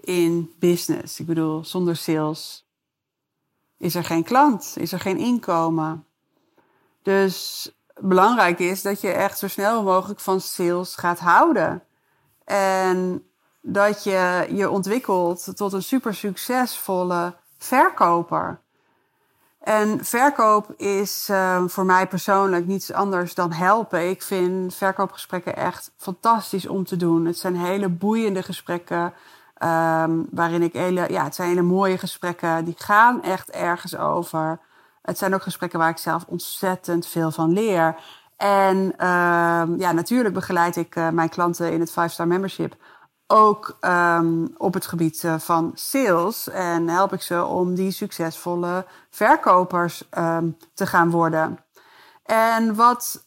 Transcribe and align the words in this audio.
in 0.00 0.52
business. 0.58 1.20
Ik 1.20 1.26
bedoel, 1.26 1.64
zonder 1.64 1.96
sales 1.96 2.66
is 3.78 3.94
er 3.94 4.04
geen 4.04 4.24
klant, 4.24 4.74
is 4.76 4.92
er 4.92 5.00
geen 5.00 5.18
inkomen. 5.18 6.04
Dus 7.02 7.70
belangrijk 8.00 8.58
is 8.58 8.82
dat 8.82 9.00
je 9.00 9.10
echt 9.10 9.38
zo 9.38 9.48
snel 9.48 9.82
mogelijk 9.82 10.20
van 10.20 10.40
sales 10.40 10.94
gaat 10.94 11.18
houden. 11.18 11.82
En 12.44 13.28
dat 13.60 14.04
je 14.04 14.48
je 14.52 14.70
ontwikkelt 14.70 15.56
tot 15.56 15.72
een 15.72 15.82
super 15.82 16.14
succesvolle 16.14 17.34
verkoper. 17.58 18.60
En 19.58 20.04
verkoop 20.04 20.74
is 20.76 21.28
uh, 21.30 21.62
voor 21.66 21.84
mij 21.84 22.06
persoonlijk 22.06 22.66
niets 22.66 22.92
anders 22.92 23.34
dan 23.34 23.52
helpen. 23.52 24.08
Ik 24.08 24.22
vind 24.22 24.74
verkoopgesprekken 24.74 25.56
echt 25.56 25.92
fantastisch 25.96 26.66
om 26.66 26.84
te 26.84 26.96
doen. 26.96 27.24
Het 27.24 27.38
zijn 27.38 27.56
hele 27.56 27.88
boeiende 27.88 28.42
gesprekken. 28.42 29.12
Um, 29.64 30.26
waarin 30.30 30.62
ik 30.62 30.72
hele, 30.72 31.12
ja, 31.12 31.24
het 31.24 31.34
zijn 31.34 31.48
hele 31.48 31.62
mooie 31.62 31.98
gesprekken. 31.98 32.64
Die 32.64 32.74
gaan 32.78 33.22
echt 33.22 33.50
ergens 33.50 33.96
over. 33.96 34.60
Het 35.02 35.18
zijn 35.18 35.34
ook 35.34 35.42
gesprekken 35.42 35.78
waar 35.78 35.90
ik 35.90 35.98
zelf 35.98 36.24
ontzettend 36.26 37.06
veel 37.06 37.30
van 37.30 37.52
leer. 37.52 37.96
En 38.36 38.76
um, 38.76 39.78
ja, 39.78 39.92
natuurlijk 39.92 40.34
begeleid 40.34 40.76
ik 40.76 40.96
uh, 40.96 41.08
mijn 41.08 41.28
klanten 41.28 41.72
in 41.72 41.80
het 41.80 41.90
5-star 41.90 42.26
membership 42.26 42.76
ook 43.26 43.78
um, 43.80 44.54
op 44.56 44.74
het 44.74 44.86
gebied 44.86 45.22
uh, 45.22 45.38
van 45.38 45.70
sales. 45.74 46.48
En 46.48 46.88
help 46.88 47.12
ik 47.12 47.22
ze 47.22 47.44
om 47.44 47.74
die 47.74 47.90
succesvolle 47.90 48.86
verkopers 49.10 50.08
te 50.74 50.86
gaan 50.86 51.10
worden. 51.10 51.58
En 52.24 52.74
wat, 52.74 53.24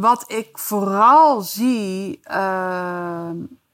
wat 0.00 0.24
ik 0.26 0.58
vooral 0.58 1.40
zie, 1.40 2.20
uh, 2.30 3.30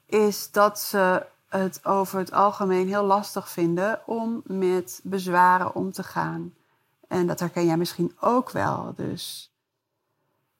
is 0.07 0.51
dat 0.51 0.79
ze 0.79 1.27
het 1.49 1.81
over 1.85 2.19
het 2.19 2.33
algemeen 2.33 2.89
heel 2.89 3.05
lastig 3.05 3.49
vinden 3.49 4.01
om 4.07 4.43
met 4.45 5.01
bezwaren 5.03 5.75
om 5.75 5.93
te 5.93 6.03
gaan. 6.03 6.55
En 7.09 7.27
dat 7.27 7.41
herken 7.41 7.67
jij 7.67 7.77
misschien 7.77 8.17
ook 8.21 8.51
wel. 8.51 8.93
Dus 8.97 9.53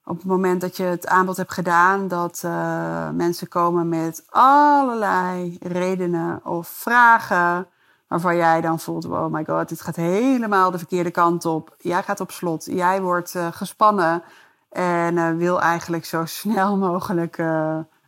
op 0.03 0.17
het 0.17 0.25
moment 0.25 0.61
dat 0.61 0.77
je 0.77 0.83
het 0.83 1.07
aanbod 1.07 1.37
hebt 1.37 1.53
gedaan, 1.53 2.07
dat 2.07 2.41
uh, 2.45 3.09
mensen 3.09 3.47
komen 3.47 3.89
met 3.89 4.23
allerlei 4.29 5.57
redenen 5.61 6.45
of 6.45 6.67
vragen. 6.67 7.67
Waarvan 8.07 8.35
jij 8.35 8.61
dan 8.61 8.79
voelt: 8.79 9.05
oh 9.05 9.33
my 9.33 9.45
god, 9.45 9.69
dit 9.69 9.81
gaat 9.81 9.95
helemaal 9.95 10.71
de 10.71 10.77
verkeerde 10.77 11.11
kant 11.11 11.45
op. 11.45 11.75
Jij 11.77 12.03
gaat 12.03 12.19
op 12.19 12.31
slot. 12.31 12.65
Jij 12.65 13.01
wordt 13.01 13.33
uh, 13.35 13.47
gespannen. 13.51 14.23
En 14.75 15.15
uh, 15.15 15.31
wil 15.31 15.61
eigenlijk 15.61 16.05
zo 16.05 16.25
snel 16.25 16.77
mogelijk 16.87 17.43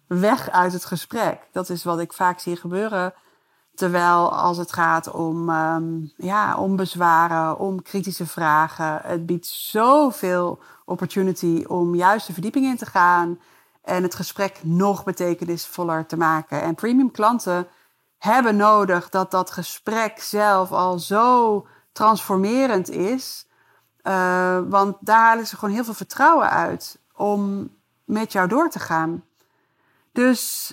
weg 0.07 0.49
uit 0.49 0.73
het 0.73 0.85
gesprek. 0.85 1.47
Dat 1.51 1.69
is 1.69 1.83
wat 1.83 1.99
ik 1.99 2.13
vaak 2.13 2.39
zie 2.39 2.55
gebeuren. 2.55 3.13
Terwijl 3.75 4.33
als 4.33 4.57
het 4.57 4.73
gaat 4.73 5.11
om, 5.11 5.49
um, 5.49 6.11
ja, 6.15 6.57
om 6.57 6.75
bezwaren, 6.75 7.59
om 7.59 7.81
kritische 7.81 8.25
vragen, 8.25 8.99
het 9.03 9.25
biedt 9.25 9.45
zoveel 9.45 10.59
opportunity 10.86 11.64
om 11.67 11.95
juist 11.95 12.27
de 12.27 12.33
verdieping 12.33 12.65
in 12.65 12.77
te 12.77 12.86
gaan 12.86 13.39
en 13.83 14.03
het 14.03 14.15
gesprek 14.15 14.59
nog 14.63 15.03
betekenisvoller 15.03 16.05
te 16.05 16.17
maken. 16.17 16.61
En 16.61 16.75
premium 16.75 17.11
klanten 17.11 17.67
hebben 18.17 18.55
nodig 18.55 19.09
dat 19.09 19.31
dat 19.31 19.52
gesprek 19.52 20.19
zelf 20.19 20.71
al 20.71 20.99
zo 20.99 21.67
transformerend 21.92 22.89
is. 22.89 23.46
Uh, 24.07 24.59
want 24.69 24.97
daar 24.99 25.21
halen 25.21 25.47
ze 25.47 25.57
gewoon 25.57 25.73
heel 25.73 25.83
veel 25.83 25.93
vertrouwen 25.93 26.49
uit 26.49 26.99
om 27.13 27.69
met 28.05 28.31
jou 28.31 28.47
door 28.47 28.69
te 28.69 28.79
gaan. 28.79 29.23
Dus 30.11 30.71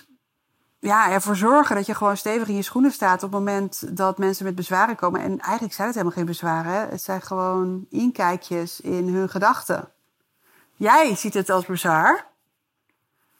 ja, 0.78 1.10
ervoor 1.10 1.36
zorgen 1.36 1.76
dat 1.76 1.86
je 1.86 1.94
gewoon 1.94 2.16
stevig 2.16 2.48
in 2.48 2.54
je 2.54 2.62
schoenen 2.62 2.90
staat 2.90 3.22
op 3.22 3.32
het 3.32 3.38
moment 3.38 3.96
dat 3.96 4.18
mensen 4.18 4.44
met 4.44 4.54
bezwaren 4.54 4.96
komen. 4.96 5.20
En 5.20 5.40
eigenlijk 5.40 5.74
zijn 5.74 5.86
het 5.86 5.96
helemaal 5.96 6.16
geen 6.16 6.26
bezwaren. 6.26 6.88
Het 6.88 7.02
zijn 7.02 7.22
gewoon 7.22 7.86
inkijkjes 7.90 8.80
in 8.80 9.08
hun 9.08 9.28
gedachten. 9.28 9.88
Jij 10.74 11.16
ziet 11.16 11.34
het 11.34 11.50
als 11.50 11.66
bezwaar, 11.66 12.26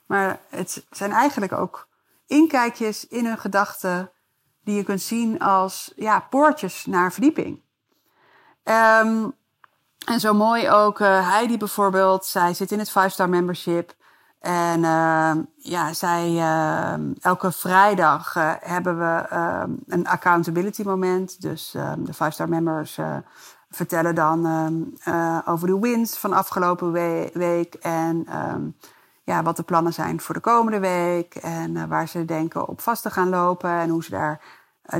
maar 0.06 0.40
het 0.48 0.86
zijn 0.90 1.12
eigenlijk 1.12 1.52
ook 1.52 1.88
inkijkjes 2.26 3.08
in 3.08 3.26
hun 3.26 3.38
gedachten 3.38 4.10
die 4.64 4.76
je 4.76 4.82
kunt 4.82 5.02
zien 5.02 5.38
als 5.40 5.92
ja, 5.96 6.20
poortjes 6.20 6.86
naar 6.86 7.12
verdieping. 7.12 7.62
Um, 8.64 9.34
en 10.04 10.20
zo 10.20 10.34
mooi 10.34 10.70
ook 10.70 11.00
uh, 11.00 11.30
Heidi 11.30 11.56
bijvoorbeeld. 11.58 12.24
Zij 12.24 12.54
zit 12.54 12.72
in 12.72 12.78
het 12.78 12.90
5-star 12.90 13.28
membership. 13.28 13.94
En 14.40 14.80
uh, 14.82 15.32
ja, 15.56 15.92
zij, 15.92 16.30
uh, 16.30 16.94
elke 17.20 17.52
vrijdag 17.52 18.36
uh, 18.36 18.52
hebben 18.60 18.98
we 18.98 19.26
een 19.86 20.06
accountability 20.06 20.82
moment. 20.82 21.40
Dus 21.40 21.70
de 21.98 22.14
5-star 22.14 22.48
members 22.48 22.98
vertellen 23.70 24.14
dan 24.14 24.46
over 25.44 25.66
de 25.66 25.78
wins 25.78 26.18
van 26.18 26.32
afgelopen 26.32 26.92
we 26.92 27.30
week. 27.32 27.74
En 27.74 28.26
ja, 29.24 29.42
wat 29.42 29.56
de 29.56 29.62
plannen 29.62 29.92
zijn 29.92 30.20
voor 30.20 30.34
de 30.34 30.40
komende 30.40 30.80
week. 30.80 31.34
En 31.34 31.88
waar 31.88 32.08
ze 32.08 32.24
denken 32.24 32.68
op 32.68 32.80
vast 32.80 33.02
te 33.02 33.10
gaan 33.10 33.28
lopen. 33.28 33.70
En 33.70 33.88
hoe 33.88 34.04
ze 34.04 34.10
daar 34.10 34.40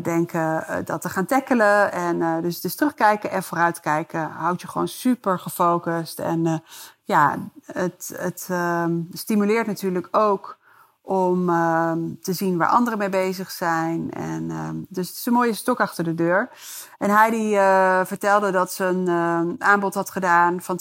denken 0.03 0.65
dat 0.85 1.01
te 1.01 1.09
gaan 1.09 1.27
tackelen. 1.27 1.93
En 1.93 2.43
dus, 2.43 2.61
dus 2.61 2.75
terugkijken 2.75 3.31
en 3.31 3.43
vooruitkijken. 3.43 4.31
Houd 4.31 4.61
je 4.61 4.69
gewoon 4.69 4.89
super 4.89 5.39
gefocust. 5.39 6.19
En 6.19 6.63
ja, 7.03 7.39
het, 7.65 8.15
het 8.17 8.49
um, 8.51 9.09
stimuleert 9.13 9.67
natuurlijk 9.67 10.09
ook 10.11 10.59
om 11.07 11.49
um, 11.49 12.19
te 12.21 12.33
zien 12.33 12.57
waar 12.57 12.69
anderen 12.69 12.99
mee 12.99 13.09
bezig 13.09 13.51
zijn. 13.51 14.11
En, 14.11 14.51
um, 14.51 14.87
dus 14.89 15.09
het 15.09 15.17
is 15.17 15.27
een 15.27 15.33
mooie 15.33 15.55
stok 15.55 15.81
achter 15.81 16.05
de 16.05 16.15
deur. 16.15 16.51
En 16.99 17.11
Heidi 17.11 17.57
uh, 17.57 18.05
vertelde 18.05 18.51
dat 18.51 18.73
ze 18.73 18.85
een 18.85 19.57
aanbod 19.59 19.95
had 19.95 20.11
gedaan 20.11 20.63
van 20.63 20.81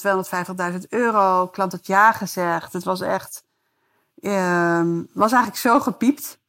250.000 0.73 0.77
euro. 0.89 1.47
Klant 1.47 1.71
had 1.71 1.87
ja 1.87 2.11
gezegd. 2.11 2.73
Het 2.73 2.83
was 2.83 3.01
echt, 3.01 3.43
was 5.13 5.31
eigenlijk 5.31 5.55
zo 5.55 5.79
gepiept. 5.79 6.41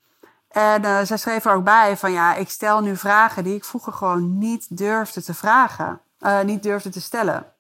En 0.55 0.85
uh, 0.85 1.01
zij 1.03 1.17
schreef 1.17 1.45
er 1.45 1.55
ook 1.55 1.65
bij 1.65 1.97
van 1.97 2.13
ja, 2.13 2.35
ik 2.35 2.49
stel 2.49 2.81
nu 2.81 2.97
vragen 2.97 3.45
die 3.45 3.55
ik 3.55 3.65
vroeger 3.65 3.93
gewoon 3.93 4.39
niet 4.39 4.77
durfde 4.77 5.23
te 5.23 5.35
vragen. 5.35 6.01
niet 6.45 6.63
durfde 6.63 6.91
te 6.91 7.01
stellen. 7.01 7.55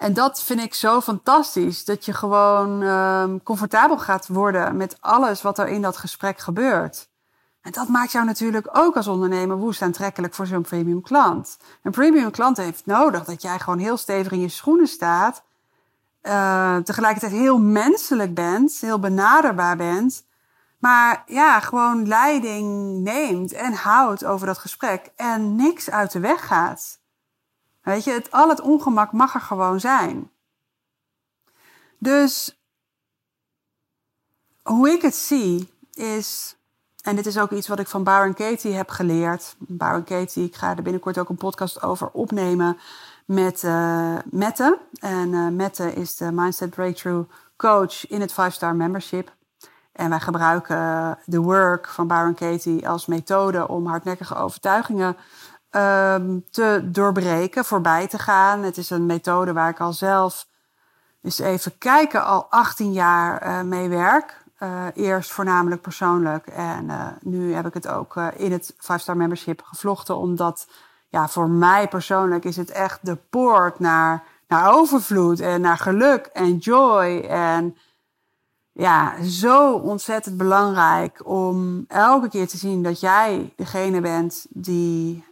En 0.00 0.14
dat 0.14 0.42
vind 0.42 0.60
ik 0.60 0.74
zo 0.74 1.00
fantastisch. 1.00 1.84
Dat 1.84 2.04
je 2.04 2.12
gewoon 2.12 2.82
um, 2.82 3.42
comfortabel 3.42 3.98
gaat 3.98 4.28
worden 4.28 4.76
met 4.76 4.96
alles 5.00 5.42
wat 5.42 5.58
er 5.58 5.68
in 5.68 5.82
dat 5.82 5.96
gesprek 5.96 6.38
gebeurt. 6.38 7.08
En 7.60 7.72
dat 7.72 7.88
maakt 7.88 8.12
jou 8.12 8.24
natuurlijk 8.26 8.68
ook 8.72 8.96
als 8.96 9.06
ondernemer 9.06 9.56
woest 9.56 9.82
aantrekkelijk 9.82 10.34
voor 10.34 10.46
zo'n 10.46 10.62
premium 10.62 11.02
klant. 11.02 11.56
Een 11.82 11.92
premium 11.92 12.30
klant 12.30 12.56
heeft 12.56 12.86
nodig 12.86 13.24
dat 13.24 13.42
jij 13.42 13.58
gewoon 13.58 13.78
heel 13.78 13.96
stevig 13.96 14.32
in 14.32 14.40
je 14.40 14.48
schoenen 14.48 14.86
staat. 14.86 15.42
Uh, 16.22 16.76
tegelijkertijd 16.76 17.32
heel 17.32 17.58
menselijk 17.58 18.34
bent, 18.34 18.78
heel 18.80 18.98
benaderbaar 18.98 19.76
bent. 19.76 20.24
Maar 20.80 21.22
ja, 21.26 21.60
gewoon 21.60 22.08
leiding 22.08 22.98
neemt 23.00 23.52
en 23.52 23.72
houdt 23.72 24.24
over 24.24 24.46
dat 24.46 24.58
gesprek 24.58 25.10
en 25.16 25.56
niks 25.56 25.90
uit 25.90 26.12
de 26.12 26.20
weg 26.20 26.46
gaat. 26.46 27.00
Weet 27.82 28.04
je, 28.04 28.10
het, 28.10 28.30
al 28.30 28.48
het 28.48 28.60
ongemak 28.60 29.12
mag 29.12 29.34
er 29.34 29.40
gewoon 29.40 29.80
zijn. 29.80 30.30
Dus 31.98 32.60
hoe 34.62 34.90
ik 34.90 35.02
het 35.02 35.14
zie 35.14 35.72
is, 35.92 36.56
en 37.02 37.16
dit 37.16 37.26
is 37.26 37.38
ook 37.38 37.50
iets 37.50 37.68
wat 37.68 37.78
ik 37.78 37.88
van 37.88 38.04
Baron 38.04 38.34
Katie 38.34 38.72
heb 38.72 38.88
geleerd. 38.88 39.56
Baron 39.58 40.04
Katie, 40.04 40.44
ik 40.44 40.56
ga 40.56 40.76
er 40.76 40.82
binnenkort 40.82 41.18
ook 41.18 41.28
een 41.28 41.36
podcast 41.36 41.82
over 41.82 42.10
opnemen 42.10 42.78
met 43.24 43.62
uh, 43.62 44.16
Mette. 44.24 44.78
En 45.00 45.32
uh, 45.32 45.48
Mette 45.48 45.92
is 45.92 46.16
de 46.16 46.32
Mindset 46.32 46.70
Breakthrough 46.70 47.30
Coach 47.56 48.08
in 48.08 48.20
het 48.20 48.32
5-star 48.32 48.74
membership. 48.74 49.38
En 50.00 50.10
wij 50.10 50.20
gebruiken 50.20 51.18
de 51.24 51.38
work 51.38 51.88
van 51.88 52.06
Baron 52.06 52.34
Katie 52.34 52.88
als 52.88 53.06
methode 53.06 53.68
om 53.68 53.86
hardnekkige 53.86 54.34
overtuigingen 54.34 55.16
um, 55.70 56.44
te 56.50 56.80
doorbreken, 56.84 57.64
voorbij 57.64 58.08
te 58.08 58.18
gaan. 58.18 58.62
Het 58.62 58.76
is 58.76 58.90
een 58.90 59.06
methode 59.06 59.52
waar 59.52 59.70
ik 59.70 59.80
al 59.80 59.92
zelf 59.92 60.46
eens 61.22 61.38
even 61.38 61.78
kijken, 61.78 62.24
al 62.24 62.46
18 62.50 62.92
jaar 62.92 63.46
uh, 63.46 63.60
mee 63.60 63.88
werk. 63.88 64.44
uh, 64.58 64.84
eerst 64.94 65.30
voornamelijk 65.30 65.80
persoonlijk. 65.82 66.46
En 66.46 66.90
nu 67.20 67.54
heb 67.54 67.66
ik 67.66 67.74
het 67.74 67.88
ook 67.88 68.16
in 68.16 68.52
het 68.52 68.74
5-star 68.74 69.16
membership 69.16 69.62
gevlochten. 69.64 70.16
Omdat 70.16 70.66
ja, 71.08 71.28
voor 71.28 71.48
mij 71.48 71.88
persoonlijk 71.88 72.44
is 72.44 72.56
het 72.56 72.70
echt 72.70 72.98
de 73.02 73.16
poort 73.30 73.78
naar, 73.78 74.22
naar 74.48 74.72
overvloed 74.72 75.40
en 75.40 75.60
naar 75.60 75.78
geluk 75.78 76.26
en 76.26 76.56
joy. 76.56 77.20
En 77.28 77.76
ja, 78.80 79.22
zo 79.22 79.72
ontzettend 79.72 80.36
belangrijk 80.36 81.20
om 81.24 81.84
elke 81.88 82.28
keer 82.28 82.48
te 82.48 82.56
zien 82.56 82.82
dat 82.82 83.00
jij 83.00 83.52
degene 83.56 84.00
bent 84.00 84.46
die, 84.50 85.24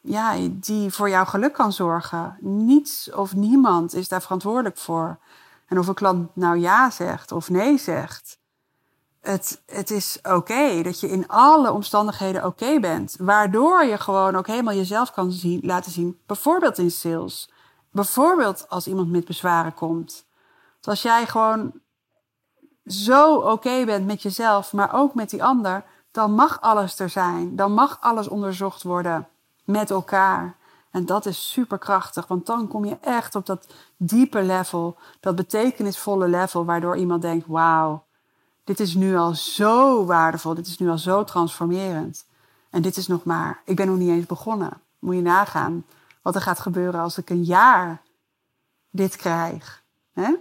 ja, 0.00 0.36
die 0.50 0.90
voor 0.90 1.08
jouw 1.08 1.24
geluk 1.24 1.52
kan 1.52 1.72
zorgen. 1.72 2.36
Niets 2.40 3.12
of 3.12 3.34
niemand 3.34 3.94
is 3.94 4.08
daar 4.08 4.22
verantwoordelijk 4.22 4.78
voor. 4.78 5.18
En 5.66 5.78
of 5.78 5.86
een 5.86 5.94
klant 5.94 6.36
nou 6.36 6.58
ja 6.58 6.90
zegt 6.90 7.32
of 7.32 7.50
nee 7.50 7.78
zegt. 7.78 8.38
Het, 9.20 9.62
het 9.66 9.90
is 9.90 10.18
oké 10.22 10.82
dat 10.82 11.00
je 11.00 11.08
in 11.08 11.28
alle 11.28 11.72
omstandigheden 11.72 12.44
oké 12.44 12.80
bent. 12.80 13.16
Waardoor 13.18 13.84
je 13.84 13.98
gewoon 13.98 14.36
ook 14.36 14.46
helemaal 14.46 14.74
jezelf 14.74 15.12
kan 15.12 15.32
zien, 15.32 15.60
laten 15.62 15.92
zien. 15.92 16.18
Bijvoorbeeld 16.26 16.78
in 16.78 16.90
sales. 16.90 17.50
Bijvoorbeeld 17.90 18.68
als 18.68 18.86
iemand 18.86 19.10
met 19.10 19.24
bezwaren 19.24 19.74
komt. 19.74 20.26
Als 20.88 21.02
jij 21.02 21.26
gewoon 21.26 21.72
zo 22.86 23.36
oké 23.36 23.84
bent 23.84 24.06
met 24.06 24.22
jezelf, 24.22 24.72
maar 24.72 24.94
ook 24.94 25.14
met 25.14 25.30
die 25.30 25.44
ander, 25.44 25.84
dan 26.10 26.34
mag 26.34 26.60
alles 26.60 26.98
er 26.98 27.08
zijn. 27.08 27.56
Dan 27.56 27.72
mag 27.72 27.98
alles 28.00 28.28
onderzocht 28.28 28.82
worden 28.82 29.28
met 29.64 29.90
elkaar. 29.90 30.56
En 30.90 31.06
dat 31.06 31.26
is 31.26 31.50
superkrachtig, 31.50 32.26
want 32.26 32.46
dan 32.46 32.68
kom 32.68 32.84
je 32.84 32.98
echt 33.00 33.34
op 33.34 33.46
dat 33.46 33.66
diepe 33.96 34.42
level, 34.42 34.96
dat 35.20 35.36
betekenisvolle 35.36 36.28
level, 36.28 36.64
waardoor 36.64 36.96
iemand 36.96 37.22
denkt: 37.22 37.46
wauw, 37.46 38.04
dit 38.64 38.80
is 38.80 38.94
nu 38.94 39.16
al 39.16 39.34
zo 39.34 40.04
waardevol, 40.04 40.54
dit 40.54 40.66
is 40.66 40.78
nu 40.78 40.88
al 40.88 40.98
zo 40.98 41.24
transformerend. 41.24 42.26
En 42.70 42.82
dit 42.82 42.96
is 42.96 43.06
nog 43.06 43.24
maar, 43.24 43.62
ik 43.64 43.76
ben 43.76 43.86
nog 43.86 43.96
niet 43.96 44.08
eens 44.08 44.26
begonnen. 44.26 44.80
Moet 44.98 45.14
je 45.14 45.22
nagaan 45.22 45.84
wat 46.22 46.34
er 46.34 46.40
gaat 46.40 46.60
gebeuren 46.60 47.00
als 47.00 47.18
ik 47.18 47.30
een 47.30 47.44
jaar 47.44 48.02
dit 48.90 49.16
krijg. 49.16 49.84
Hè? 50.20 50.34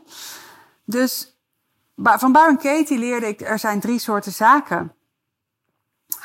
Dus 0.84 1.38
van 1.96 2.32
Baron 2.32 2.58
Katie 2.58 2.98
leerde 2.98 3.28
ik, 3.28 3.42
er 3.42 3.60
zijn 3.60 3.80
drie 3.80 4.00
soorten 4.00 4.32
zaken. 4.32 4.94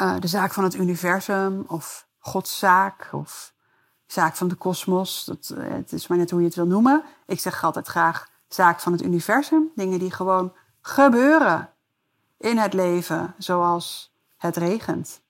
Uh, 0.00 0.16
de 0.18 0.26
zaak 0.26 0.52
van 0.52 0.64
het 0.64 0.74
universum, 0.74 1.64
of 1.66 2.06
Godszaak, 2.18 3.08
of 3.12 3.52
zaak 4.06 4.36
van 4.36 4.48
de 4.48 4.54
kosmos. 4.54 5.28
Eh, 5.28 5.56
het 5.68 5.92
is 5.92 6.06
maar 6.06 6.18
net 6.18 6.30
hoe 6.30 6.40
je 6.40 6.46
het 6.46 6.54
wil 6.54 6.66
noemen. 6.66 7.02
Ik 7.26 7.40
zeg 7.40 7.64
altijd 7.64 7.86
graag 7.86 8.28
zaak 8.48 8.80
van 8.80 8.92
het 8.92 9.02
universum. 9.02 9.70
Dingen 9.74 9.98
die 9.98 10.10
gewoon 10.10 10.52
gebeuren 10.80 11.70
in 12.38 12.58
het 12.58 12.72
leven, 12.72 13.34
zoals 13.38 14.14
het 14.36 14.56
regent. 14.56 15.20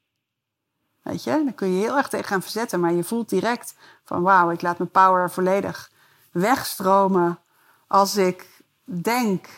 Weet 1.03 1.25
je, 1.25 1.31
dan 1.31 1.55
kun 1.55 1.69
je 1.69 1.81
heel 1.81 1.97
erg 1.97 2.09
tegen 2.09 2.27
gaan 2.27 2.43
verzetten, 2.43 2.81
maar 2.81 2.93
je 2.93 3.05
voelt 3.05 3.29
direct 3.29 3.75
van 4.05 4.23
wauw, 4.23 4.51
ik 4.51 4.63
laat 4.63 4.79
mijn 4.79 4.91
power 4.91 5.31
volledig 5.31 5.91
wegstromen 6.33 7.39
als 7.91 8.17
ik 8.17 8.47
denk 8.85 9.49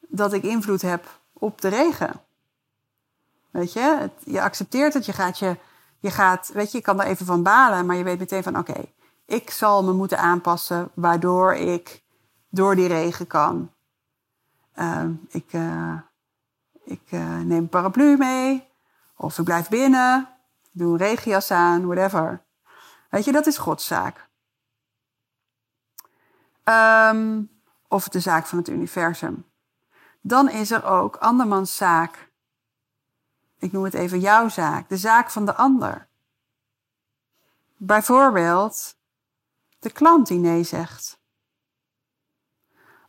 dat 0.00 0.32
ik 0.32 0.42
invloed 0.42 0.82
heb 0.82 1.20
op 1.32 1.60
de 1.60 1.68
regen. 1.68 2.20
Weet 3.50 3.72
je, 3.72 4.10
je 4.24 4.42
accepteert 4.42 4.94
het, 4.94 5.06
je 5.06 5.12
gaat 5.12 5.38
je 5.38 5.56
je 5.98 6.10
gaat, 6.10 6.50
weet 6.52 6.70
je, 6.70 6.78
je 6.78 6.84
kan 6.84 7.00
er 7.00 7.06
even 7.06 7.26
van 7.26 7.42
balen, 7.42 7.86
maar 7.86 7.96
je 7.96 8.04
weet 8.04 8.18
meteen 8.18 8.42
van 8.42 8.58
oké, 8.58 8.84
ik 9.26 9.50
zal 9.50 9.84
me 9.84 9.92
moeten 9.92 10.18
aanpassen 10.18 10.90
waardoor 10.94 11.54
ik 11.54 12.02
door 12.48 12.74
die 12.74 12.88
regen 12.88 13.26
kan. 13.26 13.72
Uh, 14.74 15.04
ik 15.28 15.52
uh, 15.52 15.98
ik 16.84 17.02
uh, 17.10 17.38
neem 17.38 17.50
een 17.58 17.68
paraplu 17.68 18.16
mee, 18.16 18.68
of 19.16 19.38
ik 19.38 19.44
blijf 19.44 19.68
binnen, 19.68 20.28
doe 20.72 20.92
een 20.92 20.98
regenjas 20.98 21.50
aan, 21.50 21.86
whatever. 21.86 22.42
Weet 23.10 23.24
je, 23.24 23.32
dat 23.32 23.46
is 23.46 23.58
Godszaak. 23.58 24.25
Um, 26.68 27.50
of 27.88 28.08
de 28.08 28.20
zaak 28.20 28.46
van 28.46 28.58
het 28.58 28.68
universum. 28.68 29.44
Dan 30.20 30.50
is 30.50 30.70
er 30.70 30.84
ook 30.84 31.16
andermans 31.16 31.76
zaak 31.76 32.26
ik 33.58 33.72
noem 33.72 33.84
het 33.84 33.94
even 33.94 34.20
jouw 34.20 34.48
zaak, 34.48 34.88
de 34.88 34.96
zaak 34.96 35.30
van 35.30 35.44
de 35.44 35.54
ander. 35.54 36.08
Bijvoorbeeld 37.76 38.96
de 39.78 39.90
klant 39.90 40.26
die 40.26 40.38
nee 40.38 40.62
zegt. 40.62 41.18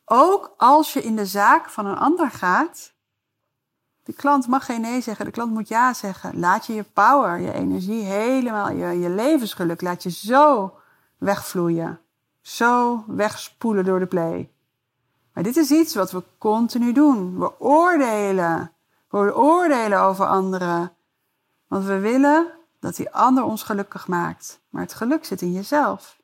Ook 0.06 0.54
als 0.58 0.94
je 0.94 1.02
in 1.02 1.16
de 1.16 1.26
zaak 1.26 1.70
van 1.70 1.86
een 1.86 1.98
ander 1.98 2.32
gaat, 2.32 2.94
de 4.04 4.14
klant 4.14 4.48
mag 4.48 4.66
geen 4.66 4.82
nee 4.82 5.02
zeggen, 5.02 5.26
de 5.26 5.32
klant 5.32 5.54
moet 5.54 5.68
ja 5.68 5.94
zeggen. 5.94 6.40
Laat 6.40 6.66
je 6.66 6.74
je 6.74 6.84
power, 6.84 7.40
je 7.40 7.54
energie, 7.54 8.04
helemaal 8.04 8.72
je, 8.72 9.00
je 9.00 9.10
levensgeluk, 9.10 9.82
laat 9.82 10.04
je 10.04 10.10
zo 10.10 10.74
wegvloeien. 11.18 12.02
Zo 12.48 13.04
wegspoelen 13.08 13.86
door 13.86 14.00
de 14.00 14.06
play. 14.06 14.52
Maar 15.34 15.44
dit 15.44 15.58
is 15.58 15.72
iets 15.72 15.96
wat 15.96 16.12
we 16.12 16.24
continu 16.38 16.92
doen. 16.92 17.40
We 17.40 17.60
oordelen 17.60 18.72
we 19.10 19.36
oordelen 19.36 20.00
over 20.00 20.26
anderen. 20.26 20.96
Want 21.68 21.86
we 21.86 22.00
willen 22.00 22.52
dat 22.80 22.96
die 22.96 23.12
ander 23.12 23.44
ons 23.44 23.64
gelukkig 23.64 24.08
maakt. 24.08 24.60
Maar 24.70 24.82
het 24.82 24.94
geluk 24.94 25.26
zit 25.26 25.42
in 25.42 25.52
jezelf. 25.52 26.18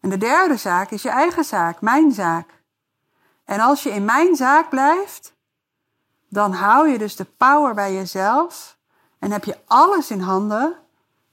En 0.00 0.10
de 0.10 0.18
derde 0.18 0.56
zaak 0.56 0.90
is 0.90 1.02
je 1.02 1.08
eigen 1.08 1.44
zaak, 1.44 1.80
mijn 1.80 2.12
zaak. 2.12 2.62
En 3.44 3.60
als 3.60 3.82
je 3.82 3.90
in 3.90 4.04
mijn 4.04 4.36
zaak 4.36 4.68
blijft, 4.68 5.34
dan 6.28 6.52
hou 6.52 6.88
je 6.88 6.98
dus 6.98 7.16
de 7.16 7.26
power 7.36 7.74
bij 7.74 7.94
jezelf 7.94 8.78
en 9.18 9.30
heb 9.30 9.44
je 9.44 9.58
alles 9.66 10.10
in 10.10 10.20
handen 10.20 10.76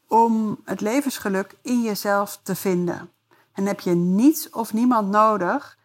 om 0.07 0.61
het 0.65 0.81
levensgeluk 0.81 1.55
in 1.61 1.81
jezelf 1.81 2.39
te 2.43 2.55
vinden. 2.55 3.11
En 3.53 3.65
heb 3.65 3.79
je 3.79 3.91
niets 3.91 4.49
of 4.49 4.73
niemand 4.73 5.09
nodig 5.09 5.77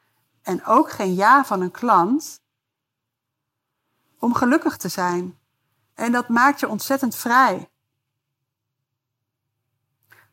en 0.42 0.64
ook 0.64 0.90
geen 0.90 1.14
ja 1.14 1.44
van 1.44 1.60
een 1.60 1.70
klant 1.70 2.40
om 4.18 4.34
gelukkig 4.34 4.76
te 4.76 4.88
zijn. 4.88 5.38
En 5.94 6.12
dat 6.12 6.28
maakt 6.28 6.60
je 6.60 6.68
ontzettend 6.68 7.16
vrij. 7.16 7.68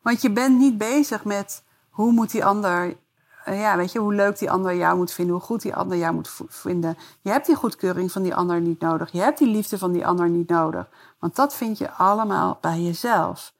Want 0.01 0.21
je 0.21 0.31
bent 0.31 0.57
niet 0.57 0.77
bezig 0.77 1.23
met 1.23 1.63
hoe 1.89 2.11
moet 2.11 2.31
die 2.31 2.45
ander, 2.45 2.97
eh, 3.45 3.59
ja, 3.59 3.77
weet 3.77 3.91
je, 3.91 3.99
hoe 3.99 4.13
leuk 4.13 4.37
die 4.37 4.51
ander 4.51 4.75
jou 4.75 4.97
moet 4.97 5.11
vinden, 5.11 5.35
hoe 5.35 5.43
goed 5.43 5.61
die 5.61 5.75
ander 5.75 5.97
jou 5.97 6.13
moet 6.13 6.29
vinden. 6.47 6.97
Je 7.21 7.29
hebt 7.29 7.45
die 7.45 7.55
goedkeuring 7.55 8.11
van 8.11 8.23
die 8.23 8.35
ander 8.35 8.61
niet 8.61 8.79
nodig. 8.79 9.11
Je 9.11 9.21
hebt 9.21 9.37
die 9.37 9.47
liefde 9.47 9.77
van 9.77 9.91
die 9.91 10.05
ander 10.05 10.29
niet 10.29 10.49
nodig. 10.49 10.89
Want 11.19 11.35
dat 11.35 11.55
vind 11.55 11.77
je 11.77 11.91
allemaal 11.91 12.57
bij 12.61 12.81
jezelf. 12.81 13.53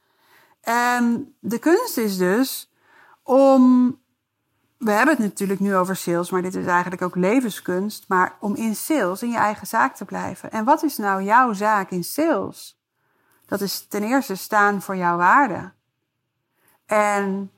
En 0.62 1.36
de 1.39 1.60
kunst 1.60 1.98
is 1.98 2.18
dus 2.18 2.73
om 3.24 3.98
we 4.84 4.92
hebben 4.92 5.15
het 5.15 5.24
natuurlijk 5.24 5.60
nu 5.60 5.75
over 5.75 5.96
sales, 5.96 6.30
maar 6.30 6.42
dit 6.42 6.56
is 6.56 6.65
eigenlijk 6.65 7.01
ook 7.01 7.15
levenskunst. 7.15 8.06
Maar 8.08 8.36
om 8.39 8.56
in 8.56 8.75
sales 8.75 9.24
in 9.24 9.30
je 9.30 9.38
eigen 9.38 9.68
zaak 9.68 9.96
te 9.96 10.06
blijven. 10.06 10.51
En 10.51 10.63
wat 10.63 10.84
is 10.84 10.98
nou 10.98 11.24
jouw 11.24 11.53
zaak 11.53 11.92
in 11.92 12.03
sales? 12.03 12.80
Dat 13.46 13.62
is 13.62 13.88
ten 13.88 14.03
eerste 14.03 14.36
staan 14.36 14.82
voor 14.82 14.96
jouw 14.96 15.18
waarde. 15.18 15.72
En 16.86 17.51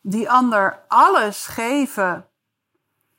die 0.00 0.30
ander 0.30 0.80
alles 0.88 1.46
geven, 1.46 2.26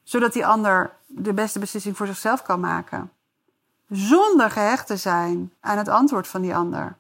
zodat 0.04 0.34
die 0.34 0.46
ander 0.46 0.96
de 1.06 1.34
beste 1.34 1.60
beslissing 1.60 1.98
voor 1.98 2.08
zichzelf 2.08 2.42
kan 2.42 2.60
maken. 2.60 3.12
Zonder 3.90 4.52
gehecht 4.52 4.88
te 4.88 4.98
zijn 4.98 5.54
aan 5.60 5.78
het 5.78 5.88
antwoord 5.88 6.28
van 6.28 6.42
die 6.42 6.56
ander. 6.56 6.98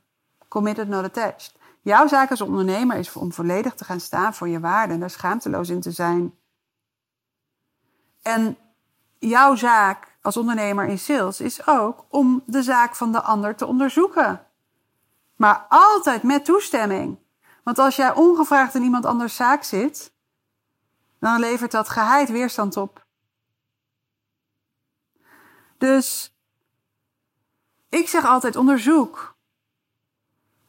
Committed, 0.47 0.87
not 0.87 1.03
attached. 1.03 1.55
Jouw 1.87 2.07
zaak 2.07 2.29
als 2.29 2.41
ondernemer 2.41 2.97
is 2.97 3.13
om 3.13 3.33
volledig 3.33 3.73
te 3.73 3.83
gaan 3.83 3.99
staan 3.99 4.33
voor 4.33 4.47
je 4.47 4.59
waarde 4.59 4.93
en 4.93 4.99
daar 4.99 5.09
schaamteloos 5.09 5.69
in 5.69 5.81
te 5.81 5.91
zijn. 5.91 6.37
En 8.21 8.57
jouw 9.19 9.55
zaak 9.55 10.17
als 10.21 10.37
ondernemer 10.37 10.87
in 10.87 10.99
sales 10.99 11.41
is 11.41 11.67
ook 11.67 12.05
om 12.09 12.43
de 12.45 12.63
zaak 12.63 12.95
van 12.95 13.11
de 13.11 13.21
ander 13.21 13.55
te 13.55 13.65
onderzoeken. 13.65 14.47
Maar 15.35 15.65
altijd 15.69 16.23
met 16.23 16.45
toestemming. 16.45 17.19
Want 17.63 17.79
als 17.79 17.95
jij 17.95 18.13
ongevraagd 18.13 18.75
in 18.75 18.83
iemand 18.83 19.05
anders 19.05 19.35
zaak 19.35 19.63
zit, 19.63 20.13
dan 21.19 21.39
levert 21.39 21.71
dat 21.71 21.89
geheid 21.89 22.29
weerstand 22.29 22.77
op. 22.77 23.05
Dus 25.77 26.35
ik 27.89 28.07
zeg 28.07 28.25
altijd 28.25 28.55
onderzoek 28.55 29.36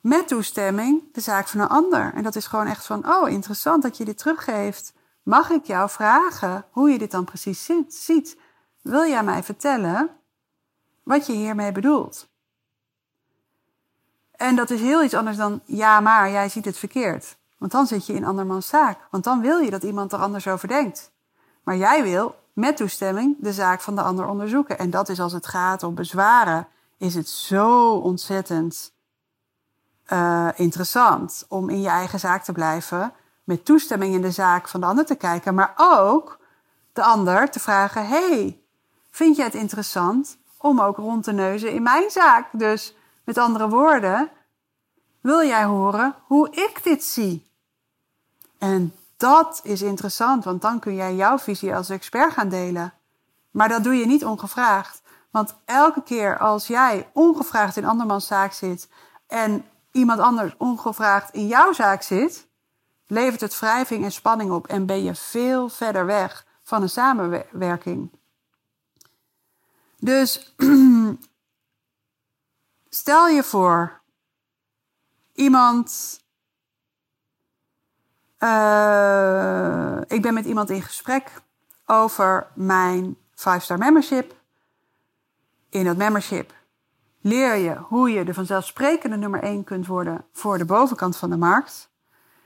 met 0.09 0.29
toestemming 0.29 1.13
de 1.13 1.21
zaak 1.21 1.49
van 1.49 1.61
een 1.61 1.69
ander. 1.69 2.13
En 2.15 2.23
dat 2.23 2.37
is 2.37 2.47
gewoon 2.47 2.67
echt 2.67 2.87
van, 2.87 3.09
oh 3.09 3.29
interessant 3.29 3.83
dat 3.83 3.97
je 3.97 4.05
dit 4.05 4.19
teruggeeft. 4.19 4.93
Mag 5.23 5.51
ik 5.51 5.65
jou 5.65 5.91
vragen 5.91 6.65
hoe 6.71 6.91
je 6.91 6.99
dit 6.99 7.11
dan 7.11 7.25
precies 7.25 7.71
ziet? 7.89 8.37
Wil 8.83 9.09
jij 9.09 9.23
mij 9.23 9.43
vertellen 9.43 10.11
wat 11.03 11.27
je 11.27 11.33
hiermee 11.33 11.73
bedoelt? 11.73 12.29
En 14.31 14.57
dat 14.57 14.71
is 14.71 14.81
heel 14.81 15.03
iets 15.03 15.15
anders 15.15 15.37
dan 15.37 15.61
ja, 15.65 16.01
maar 16.01 16.31
jij 16.31 16.49
ziet 16.49 16.65
het 16.65 16.79
verkeerd. 16.79 17.37
Want 17.59 17.73
dan 17.73 17.87
zit 17.87 18.07
je 18.07 18.13
in 18.13 18.25
andermans 18.25 18.69
zaak. 18.69 18.99
Want 19.11 19.25
dan 19.25 19.41
wil 19.41 19.59
je 19.59 19.71
dat 19.71 19.83
iemand 19.83 20.13
er 20.13 20.19
anders 20.19 20.49
over 20.49 20.69
denkt. 20.69 21.13
Maar 21.63 21.77
jij 21.77 22.03
wil 22.03 22.35
met 22.53 22.77
toestemming 22.77 23.37
de 23.41 23.53
zaak 23.53 23.81
van 23.81 23.95
de 23.95 24.03
ander 24.03 24.27
onderzoeken. 24.27 24.79
En 24.79 24.91
dat 24.91 25.09
is 25.09 25.21
als 25.21 25.33
het 25.33 25.47
gaat 25.47 25.83
om 25.83 25.95
bezwaren, 25.95 26.69
is 26.99 27.15
het 27.15 27.29
zo 27.29 27.93
ontzettend 27.93 28.93
uh, 30.13 30.49
interessant 30.55 31.45
om 31.49 31.69
in 31.69 31.81
je 31.81 31.89
eigen 31.89 32.19
zaak 32.19 32.45
te 32.45 32.53
blijven, 32.53 33.13
met 33.45 33.65
toestemming 33.65 34.15
in 34.15 34.23
de 34.23 34.31
zaak 34.31 34.69
van 34.69 34.81
de 34.81 34.87
ander 34.87 35.07
te 35.07 35.15
kijken, 35.15 35.55
maar 35.55 35.73
ook 35.77 36.39
de 36.93 37.03
ander 37.03 37.51
te 37.51 37.61
vragen: 37.61 38.07
hey, 38.07 38.61
vind 39.11 39.37
jij 39.37 39.45
het 39.45 39.55
interessant 39.55 40.39
om 40.57 40.81
ook 40.81 40.97
rond 40.97 41.25
te 41.25 41.33
neuzen 41.33 41.73
in 41.73 41.83
mijn 41.83 42.11
zaak? 42.11 42.49
Dus 42.53 42.97
met 43.25 43.39
andere 43.39 43.69
woorden, 43.69 44.31
wil 45.21 45.47
jij 45.47 45.65
horen 45.65 46.15
hoe 46.27 46.51
ik 46.51 46.81
dit 46.83 47.05
zie? 47.05 47.51
En 48.59 48.95
dat 49.17 49.61
is 49.63 49.83
interessant, 49.83 50.45
want 50.45 50.63
dan 50.63 50.79
kun 50.79 50.95
jij 50.95 51.15
jouw 51.15 51.39
visie 51.39 51.75
als 51.75 51.91
expert 51.91 52.33
gaan 52.33 52.49
delen. 52.49 52.93
Maar 53.51 53.69
dat 53.69 53.85
doe 53.85 53.95
je 53.95 54.07
niet 54.07 54.25
ongevraagd. 54.25 55.03
Want 55.31 55.55
elke 55.65 56.03
keer 56.03 56.39
als 56.39 56.67
jij 56.67 57.09
ongevraagd 57.13 57.77
in 57.77 57.85
andermans 57.85 58.27
zaak 58.27 58.53
zit 58.53 58.89
en 59.27 59.65
iemand 59.93 60.21
anders 60.21 60.57
ongevraagd 60.57 61.35
in 61.35 61.47
jouw 61.47 61.73
zaak 61.73 62.03
zit, 62.03 62.49
levert 63.07 63.41
het 63.41 63.59
wrijving 63.59 64.05
en 64.05 64.13
spanning 64.13 64.51
op 64.51 64.67
en 64.67 64.87
ben 64.87 65.03
je 65.03 65.15
veel 65.15 65.69
verder 65.69 66.07
weg 66.07 66.47
van 66.63 66.83
een 66.83 66.89
samenwerking. 66.89 68.11
Dus 69.99 70.55
stel 72.89 73.29
je 73.29 73.43
voor, 73.43 74.01
iemand. 75.33 76.21
Uh, 78.39 80.01
ik 80.07 80.23
ben 80.23 80.35
met 80.35 80.45
iemand 80.45 80.71
in 80.71 80.83
gesprek 80.83 81.43
over 81.87 82.51
mijn 82.55 83.17
5-star 83.31 83.79
membership. 83.79 84.37
In 85.69 85.85
dat 85.85 85.97
membership 85.97 86.58
leer 87.21 87.55
je 87.55 87.77
hoe 87.77 88.11
je 88.11 88.25
de 88.25 88.35
vanzelfsprekende 88.35 89.17
nummer 89.17 89.43
1 89.43 89.65
kunt 89.65 89.87
worden 89.87 90.25
voor 90.33 90.59
de 90.59 90.65
bovenkant 90.65 91.17
van 91.17 91.31
de 91.31 91.37
markt. 91.37 91.91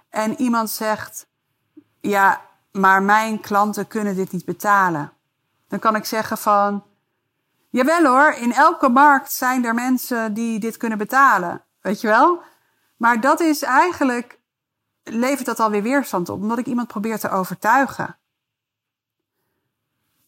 En 0.09 0.41
iemand 0.41 0.71
zegt: 0.71 1.26
Ja, 2.00 2.41
maar 2.73 3.02
mijn 3.02 3.41
klanten 3.41 3.87
kunnen 3.87 4.14
dit 4.17 4.33
niet 4.33 4.45
betalen. 4.45 5.12
Dan 5.69 5.79
kan 5.79 5.97
ik 5.97 6.05
zeggen 6.05 6.38
van. 6.38 6.85
Jawel 7.71 8.05
hoor, 8.05 8.33
in 8.33 8.52
elke 8.52 8.88
markt 8.88 9.33
zijn 9.33 9.64
er 9.64 9.75
mensen 9.75 10.35
die 10.35 10.59
dit 10.59 10.76
kunnen 10.76 10.99
betalen. 10.99 11.64
Weet 11.81 12.00
je 12.00 12.07
wel? 12.07 12.43
Maar 12.97 13.21
dat 13.21 13.41
is 13.41 13.62
eigenlijk, 13.62 14.41
levert 15.02 15.47
dat 15.47 15.61
alweer 15.61 15.83
weerstand 15.83 16.29
op, 16.29 16.41
omdat 16.41 16.59
ik 16.59 16.67
iemand 16.67 16.88
probeer 16.88 17.19
te 17.19 17.31
overtuigen. 17.31 18.17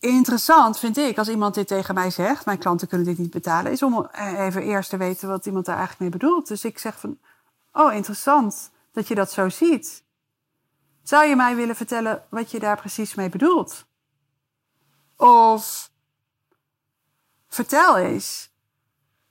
Interessant 0.05 0.79
vind 0.79 0.97
ik, 0.97 1.19
als 1.19 1.29
iemand 1.29 1.55
dit 1.55 1.67
tegen 1.67 1.95
mij 1.95 2.11
zegt, 2.11 2.45
mijn 2.45 2.59
klanten 2.59 2.89
kunnen 2.89 3.07
dit 3.07 3.19
niet 3.19 3.31
betalen, 3.31 3.73
is 3.73 3.83
om 3.83 4.09
even 4.13 4.63
eerst 4.63 4.91
te 4.91 4.97
weten 4.97 5.29
wat 5.29 5.47
iemand 5.47 5.65
daar 5.65 5.77
eigenlijk 5.77 6.11
mee 6.11 6.21
bedoelt. 6.21 6.49
Dus 6.49 6.65
ik 6.65 6.79
zeg 6.79 7.01
van, 7.01 7.19
oh 7.73 7.95
interessant 7.95 8.71
dat 8.93 9.09
je 9.09 9.15
dat 9.15 9.33
zo 9.33 9.49
ziet. 9.49 10.05
Zou 11.03 11.27
je 11.27 11.37
mij 11.37 11.57
willen 11.57 11.77
vertellen 11.77 12.25
wat 12.29 12.51
je 12.51 12.59
daar 12.59 12.77
precies 12.77 13.15
mee 13.15 13.29
bedoelt? 13.29 13.87
Of 15.17 15.91
vertel 17.49 17.97
eens, 17.97 18.51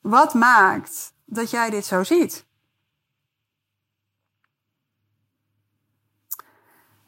wat 0.01 0.33
maakt 0.33 1.13
dat 1.25 1.49
jij 1.49 1.69
dit 1.69 1.85
zo 1.85 2.03
ziet? 2.03 2.45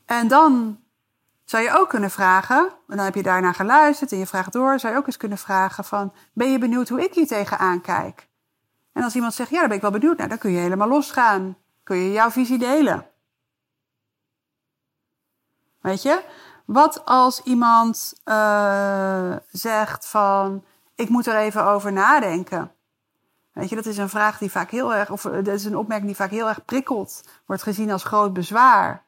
En 0.05 0.27
dan 0.27 0.83
zou 1.45 1.63
je 1.63 1.77
ook 1.77 1.89
kunnen 1.89 2.11
vragen, 2.11 2.69
en 2.87 2.95
dan 2.95 3.05
heb 3.05 3.15
je 3.15 3.23
daarna 3.23 3.51
geluisterd 3.51 4.11
en 4.11 4.17
je 4.17 4.27
vraagt 4.27 4.53
door, 4.53 4.79
zou 4.79 4.93
je 4.93 4.99
ook 4.99 5.07
eens 5.07 5.17
kunnen 5.17 5.37
vragen 5.37 5.83
van, 5.83 6.13
ben 6.33 6.51
je 6.51 6.59
benieuwd 6.59 6.89
hoe 6.89 7.03
ik 7.03 7.13
hier 7.13 7.27
tegenaan 7.27 7.81
kijk? 7.81 8.27
En 8.93 9.03
als 9.03 9.15
iemand 9.15 9.33
zegt, 9.33 9.49
ja, 9.49 9.59
daar 9.59 9.67
ben 9.67 9.75
ik 9.75 9.81
wel 9.81 9.91
benieuwd 9.91 10.17
naar, 10.17 10.29
dan 10.29 10.37
kun 10.37 10.51
je 10.51 10.59
helemaal 10.59 10.87
losgaan. 10.87 11.57
Kun 11.83 11.97
je 11.97 12.11
jouw 12.11 12.29
visie 12.29 12.57
delen. 12.57 13.07
Weet 15.81 16.01
je? 16.01 16.23
Wat 16.65 17.05
als 17.05 17.41
iemand 17.43 18.13
uh, 18.25 19.35
zegt 19.51 20.07
van, 20.07 20.65
ik 20.95 21.09
moet 21.09 21.25
er 21.25 21.35
even 21.35 21.65
over 21.65 21.93
nadenken. 21.93 22.71
Weet 23.51 23.69
je, 23.69 23.75
dat 23.75 23.85
is 23.85 23.97
een 23.97 24.09
vraag 24.09 24.37
die 24.37 24.51
vaak 24.51 24.69
heel 24.69 24.93
erg, 24.93 25.09
of 25.09 25.21
dat 25.21 25.47
is 25.47 25.65
een 25.65 25.77
opmerking 25.77 26.07
die 26.07 26.15
vaak 26.15 26.29
heel 26.29 26.47
erg 26.47 26.65
prikkelt, 26.65 27.23
wordt 27.45 27.63
gezien 27.63 27.91
als 27.91 28.03
groot 28.03 28.33
bezwaar. 28.33 29.05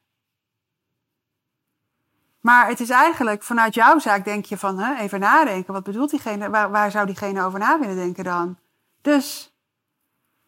Maar 2.47 2.67
het 2.67 2.79
is 2.79 2.89
eigenlijk 2.89 3.43
vanuit 3.43 3.73
jouw 3.73 3.99
zaak 3.99 4.25
denk 4.25 4.45
je 4.45 4.57
van 4.57 4.95
even 4.95 5.19
nadenken. 5.19 5.73
Wat 5.73 5.83
bedoelt 5.83 6.09
diegene? 6.09 6.49
Waar, 6.49 6.71
waar 6.71 6.91
zou 6.91 7.05
diegene 7.05 7.43
over 7.43 7.59
na 7.59 7.79
willen 7.79 7.95
denken 7.95 8.23
dan? 8.23 8.57
Dus 9.01 9.55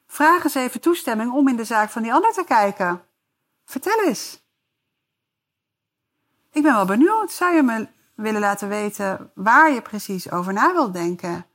vraag 0.08 0.44
eens 0.44 0.56
even 0.56 0.82
toestemming 0.82 1.32
om 1.32 1.48
in 1.48 1.56
de 1.56 1.64
zaak 1.64 1.90
van 1.90 2.02
die 2.02 2.14
ander 2.14 2.32
te 2.32 2.44
kijken. 2.44 3.02
Vertel 3.66 4.04
eens. 4.04 4.44
Ik 6.52 6.64
ben 6.64 6.74
wel 6.74 6.86
benieuwd. 6.86 7.32
Zou 7.32 7.56
je 7.56 7.64
me 7.64 7.88
willen 8.16 8.42
laten 8.42 8.70
weten 8.70 9.32
waar 9.36 9.72
je 9.72 9.82
precies 9.82 10.32
over 10.32 10.54
na 10.54 10.74
wilt 10.74 10.94
denken? 10.94 11.46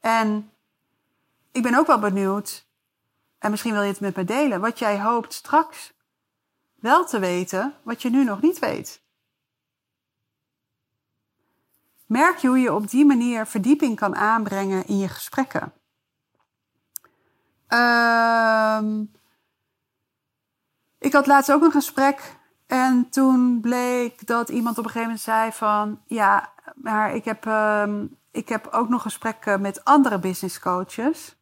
En 0.00 0.50
ik 1.52 1.62
ben 1.62 1.74
ook 1.74 1.86
wel 1.86 1.98
benieuwd, 1.98 2.66
en 3.38 3.50
misschien 3.50 3.72
wil 3.72 3.82
je 3.82 3.88
het 3.88 4.00
met 4.00 4.16
me 4.16 4.24
delen, 4.24 4.60
wat 4.60 4.78
jij 4.78 5.00
hoopt 5.00 5.32
straks 5.32 5.92
wel 6.74 7.04
te 7.04 7.18
weten, 7.18 7.74
wat 7.82 8.02
je 8.02 8.10
nu 8.10 8.24
nog 8.24 8.40
niet 8.40 8.58
weet. 8.58 9.02
Merk 12.06 12.36
je 12.36 12.48
hoe 12.48 12.58
je 12.58 12.74
op 12.74 12.90
die 12.90 13.04
manier 13.04 13.46
verdieping 13.46 13.96
kan 13.96 14.16
aanbrengen 14.16 14.86
in 14.86 14.98
je 14.98 15.08
gesprekken. 15.08 15.72
Uh, 17.68 18.78
ik 20.98 21.12
had 21.12 21.26
laatst 21.26 21.52
ook 21.52 21.62
een 21.62 21.70
gesprek 21.70 22.36
en 22.66 23.08
toen 23.08 23.60
bleek 23.60 24.26
dat 24.26 24.48
iemand 24.48 24.78
op 24.78 24.84
een 24.84 24.90
gegeven 24.90 25.08
moment 25.08 25.24
zei 25.24 25.52
van 25.52 26.00
ja, 26.06 26.52
maar 26.74 27.14
ik 27.14 27.24
heb, 27.24 27.46
uh, 27.46 28.02
ik 28.30 28.48
heb 28.48 28.66
ook 28.66 28.88
nog 28.88 29.02
gesprekken 29.02 29.60
met 29.60 29.84
andere 29.84 30.18
business 30.18 30.58
coaches. 30.58 31.36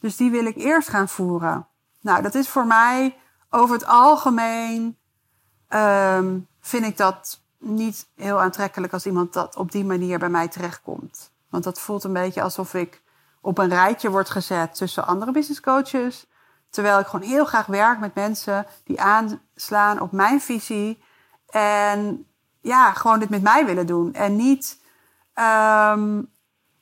Dus 0.00 0.16
die 0.16 0.30
wil 0.30 0.44
ik 0.44 0.56
eerst 0.56 0.88
gaan 0.88 1.08
voeren. 1.08 1.66
Nou, 2.00 2.22
dat 2.22 2.34
is 2.34 2.48
voor 2.48 2.66
mij 2.66 3.16
over 3.50 3.74
het 3.74 3.86
algemeen 3.86 4.96
um, 5.68 6.48
vind 6.60 6.84
ik 6.84 6.96
dat 6.96 7.42
niet 7.58 8.08
heel 8.14 8.40
aantrekkelijk 8.40 8.92
als 8.92 9.06
iemand 9.06 9.32
dat 9.32 9.56
op 9.56 9.72
die 9.72 9.84
manier 9.84 10.18
bij 10.18 10.28
mij 10.28 10.48
terechtkomt. 10.48 11.32
Want 11.50 11.64
dat 11.64 11.80
voelt 11.80 12.04
een 12.04 12.12
beetje 12.12 12.42
alsof 12.42 12.74
ik 12.74 13.02
op 13.40 13.58
een 13.58 13.68
rijtje 13.68 14.10
word 14.10 14.30
gezet 14.30 14.74
tussen 14.74 15.06
andere 15.06 15.32
business 15.32 15.60
coaches. 15.60 16.26
Terwijl 16.70 16.98
ik 16.98 17.06
gewoon 17.06 17.28
heel 17.28 17.44
graag 17.44 17.66
werk 17.66 17.98
met 17.98 18.14
mensen 18.14 18.66
die 18.84 19.00
aanslaan 19.00 20.00
op 20.00 20.12
mijn 20.12 20.40
visie. 20.40 21.02
En 21.48 22.26
ja, 22.60 22.92
gewoon 22.92 23.18
dit 23.18 23.28
met 23.28 23.42
mij 23.42 23.66
willen 23.66 23.86
doen. 23.86 24.14
En 24.14 24.36
niet 24.36 24.80
um, 25.34 26.30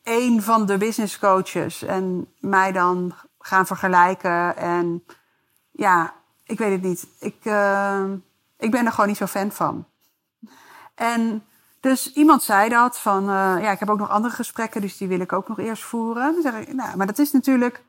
een 0.03 0.43
van 0.43 0.67
de 0.67 0.77
business 0.77 1.19
coaches. 1.19 1.83
En 1.83 2.33
mij 2.41 2.73
dan 2.73 3.15
gaan 3.39 3.67
vergelijken. 3.67 4.57
En 4.57 5.05
ja, 5.71 6.15
ik 6.45 6.59
weet 6.59 6.73
het 6.73 6.83
niet. 6.83 7.09
Ik, 7.19 7.37
uh, 7.43 8.05
ik 8.59 8.71
ben 8.71 8.87
er 8.87 8.93
gewoon 8.93 9.09
niet 9.09 9.17
zo 9.17 9.27
fan 9.27 9.51
van. 9.51 9.87
En 10.97 11.45
dus 11.81 12.13
iemand 12.13 12.43
zei 12.43 12.69
dat 12.69 12.99
van, 12.99 13.23
uh, 13.23 13.57
ja, 13.61 13.71
ik 13.71 13.79
heb 13.79 13.91
ook 13.91 13.99
nog 13.99 14.11
andere 14.11 14.35
gesprekken, 14.35 14.81
dus 14.81 14.97
die 14.97 15.09
wil 15.09 15.21
ik 15.21 15.33
ook 15.33 15.49
nog 15.49 15.59
eerst 15.59 15.83
voeren. 15.83 16.33
Dan 16.33 16.43
zeg 16.43 16.55
ik, 16.55 16.73
nou, 16.73 16.97
maar 16.97 17.07
dat 17.07 17.19
is 17.19 17.33
natuurlijk 17.33 17.85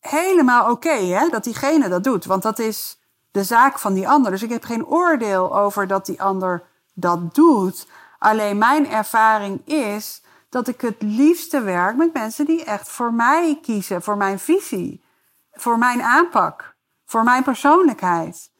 helemaal 0.00 0.70
oké, 0.70 0.94
hè, 0.94 1.28
dat 1.28 1.44
diegene 1.44 1.88
dat 1.88 2.04
doet, 2.04 2.24
want 2.24 2.42
dat 2.42 2.58
is 2.58 3.00
de 3.30 3.44
zaak 3.44 3.78
van 3.78 3.94
die 3.94 4.08
ander. 4.08 4.30
Dus 4.30 4.42
ik 4.42 4.50
heb 4.50 4.64
geen 4.64 4.86
oordeel 4.86 5.56
over 5.58 5.86
dat 5.86 6.06
die 6.06 6.22
ander 6.22 6.62
dat 6.94 7.34
doet. 7.34 7.86
Alleen 8.18 8.58
mijn 8.58 8.90
ervaring 8.90 9.66
is 9.66 10.22
dat 10.48 10.68
ik 10.68 10.80
het 10.80 11.02
liefste 11.02 11.60
werk 11.60 11.96
met 11.96 12.12
mensen 12.12 12.46
die 12.46 12.64
echt 12.64 12.88
voor 12.88 13.12
mij 13.12 13.58
kiezen, 13.62 14.02
voor 14.02 14.16
mijn 14.16 14.38
visie, 14.38 15.04
voor 15.52 15.78
mijn 15.78 16.02
aanpak, 16.02 16.74
voor 17.04 17.24
mijn 17.24 17.42
persoonlijkheid. 17.42 18.50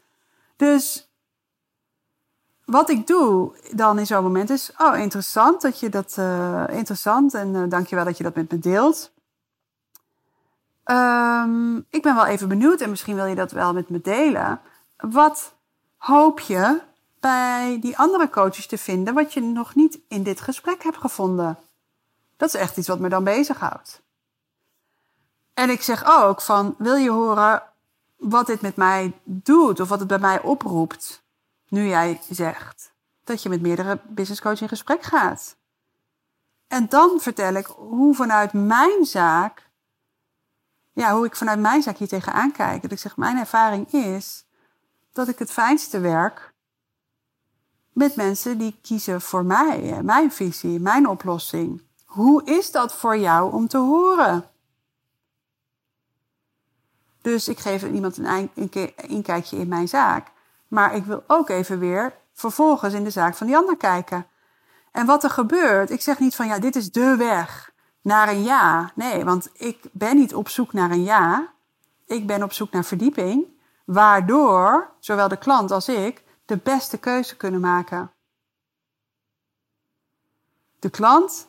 Dus 0.56 1.09
wat 2.70 2.90
ik 2.90 3.06
doe 3.06 3.52
dan 3.70 3.98
in 3.98 4.06
zo'n 4.06 4.22
moment 4.22 4.50
is, 4.50 4.72
oh 4.78 4.98
interessant 4.98 5.60
dat 5.60 5.80
je 5.80 5.88
dat, 5.88 6.16
uh, 6.18 6.64
interessant 6.68 7.34
en 7.34 7.54
uh, 7.54 7.62
dankjewel 7.68 8.04
dat 8.04 8.16
je 8.16 8.22
dat 8.22 8.34
met 8.34 8.50
me 8.50 8.58
deelt. 8.58 9.12
Um, 10.84 11.86
ik 11.90 12.02
ben 12.02 12.14
wel 12.14 12.26
even 12.26 12.48
benieuwd 12.48 12.80
en 12.80 12.90
misschien 12.90 13.14
wil 13.14 13.26
je 13.26 13.34
dat 13.34 13.52
wel 13.52 13.72
met 13.72 13.88
me 13.88 14.00
delen. 14.00 14.60
Wat 14.96 15.52
hoop 15.96 16.40
je 16.40 16.80
bij 17.20 17.78
die 17.80 17.98
andere 17.98 18.30
coaches 18.30 18.66
te 18.66 18.78
vinden 18.78 19.14
wat 19.14 19.32
je 19.32 19.40
nog 19.40 19.74
niet 19.74 19.98
in 20.08 20.22
dit 20.22 20.40
gesprek 20.40 20.82
hebt 20.82 20.96
gevonden? 20.96 21.58
Dat 22.36 22.48
is 22.48 22.60
echt 22.60 22.76
iets 22.76 22.88
wat 22.88 22.98
me 22.98 23.08
dan 23.08 23.24
bezighoudt. 23.24 24.02
En 25.54 25.70
ik 25.70 25.82
zeg 25.82 26.04
ook 26.06 26.40
van, 26.40 26.74
wil 26.78 26.96
je 26.96 27.10
horen 27.10 27.62
wat 28.16 28.46
dit 28.46 28.60
met 28.60 28.76
mij 28.76 29.12
doet 29.24 29.80
of 29.80 29.88
wat 29.88 29.98
het 29.98 30.08
bij 30.08 30.18
mij 30.18 30.42
oproept? 30.42 31.22
Nu 31.70 31.86
jij 31.86 32.20
zegt 32.30 32.92
dat 33.24 33.42
je 33.42 33.48
met 33.48 33.60
meerdere 33.60 34.00
business 34.08 34.40
coaches 34.40 34.60
in 34.60 34.68
gesprek 34.68 35.02
gaat. 35.02 35.56
En 36.66 36.88
dan 36.88 37.20
vertel 37.20 37.54
ik 37.54 37.66
hoe 37.66 38.14
vanuit 38.14 38.52
mijn 38.52 39.04
zaak, 39.04 39.70
ja, 40.92 41.14
hoe 41.14 41.26
ik 41.26 41.36
vanuit 41.36 41.60
mijn 41.60 41.82
zaak 41.82 41.96
hier 41.96 42.08
tegenaan 42.08 42.52
kijk. 42.52 42.82
Dat 42.82 42.92
ik 42.92 42.98
zeg, 42.98 43.16
mijn 43.16 43.36
ervaring 43.36 43.92
is 43.92 44.46
dat 45.12 45.28
ik 45.28 45.38
het 45.38 45.50
fijnste 45.50 46.00
werk 46.00 46.54
met 47.92 48.16
mensen 48.16 48.58
die 48.58 48.78
kiezen 48.82 49.20
voor 49.20 49.44
mij, 49.44 50.02
mijn 50.02 50.32
visie, 50.32 50.80
mijn 50.80 51.08
oplossing. 51.08 51.82
Hoe 52.04 52.44
is 52.44 52.70
dat 52.70 52.94
voor 52.94 53.18
jou 53.18 53.52
om 53.52 53.68
te 53.68 53.78
horen? 53.78 54.50
Dus 57.20 57.48
ik 57.48 57.58
geef 57.58 57.84
iemand 57.84 58.16
een 58.16 58.50
inkijkje 58.96 59.56
in 59.56 59.68
mijn 59.68 59.88
zaak. 59.88 60.30
Maar 60.70 60.94
ik 60.94 61.04
wil 61.04 61.24
ook 61.26 61.48
even 61.48 61.78
weer 61.78 62.14
vervolgens 62.32 62.94
in 62.94 63.04
de 63.04 63.10
zaak 63.10 63.34
van 63.34 63.46
die 63.46 63.56
ander 63.56 63.76
kijken. 63.76 64.26
En 64.92 65.06
wat 65.06 65.24
er 65.24 65.30
gebeurt, 65.30 65.90
ik 65.90 66.00
zeg 66.00 66.18
niet 66.18 66.34
van 66.34 66.46
ja, 66.46 66.58
dit 66.58 66.76
is 66.76 66.92
de 66.92 67.16
weg 67.16 67.72
naar 68.02 68.28
een 68.28 68.42
ja. 68.42 68.90
Nee, 68.94 69.24
want 69.24 69.50
ik 69.52 69.78
ben 69.92 70.16
niet 70.16 70.34
op 70.34 70.48
zoek 70.48 70.72
naar 70.72 70.90
een 70.90 71.02
ja. 71.02 71.52
Ik 72.06 72.26
ben 72.26 72.42
op 72.42 72.52
zoek 72.52 72.70
naar 72.70 72.84
verdieping, 72.84 73.46
waardoor 73.84 74.90
zowel 74.98 75.28
de 75.28 75.36
klant 75.36 75.70
als 75.70 75.88
ik 75.88 76.22
de 76.44 76.56
beste 76.56 76.98
keuze 76.98 77.36
kunnen 77.36 77.60
maken. 77.60 78.10
De 80.78 80.90
klant 80.90 81.48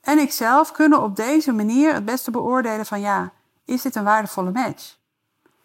en 0.00 0.18
ikzelf 0.18 0.72
kunnen 0.72 1.02
op 1.02 1.16
deze 1.16 1.52
manier 1.52 1.94
het 1.94 2.04
beste 2.04 2.30
beoordelen 2.30 2.86
van 2.86 3.00
ja, 3.00 3.32
is 3.64 3.82
dit 3.82 3.94
een 3.94 4.04
waardevolle 4.04 4.50
match? 4.50 4.97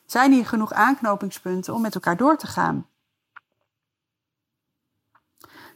Zijn 0.05 0.31
hier 0.31 0.45
genoeg 0.45 0.71
aanknopingspunten 0.71 1.73
om 1.73 1.81
met 1.81 1.95
elkaar 1.95 2.17
door 2.17 2.37
te 2.37 2.47
gaan? 2.47 2.87